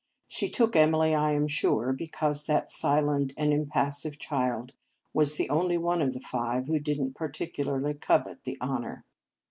She 0.27 0.49
took 0.49 0.75
Emily, 0.75 1.13
I 1.13 1.33
am 1.33 1.45
sure, 1.47 1.93
because 1.93 2.45
that 2.45 2.71
silent 2.71 3.33
and 3.37 3.53
impassive 3.53 4.17
child 4.17 4.73
was 5.13 5.35
the 5.35 5.47
only 5.51 5.77
one 5.77 6.01
of 6.01 6.13
the 6.15 6.19
five 6.19 6.65
who 6.65 6.79
did 6.79 6.99
n 6.99 7.09
t 7.09 7.13
particularly 7.13 7.93
covet 7.93 8.43
the 8.43 8.57
honour. 8.59 9.05